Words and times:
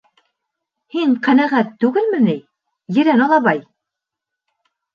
Һин 0.95 1.13
ҡәнәғәт 1.27 1.69
түгелме 1.85 2.23
ни, 2.25 2.35
ерән 2.99 3.25
алабай? 3.29 3.65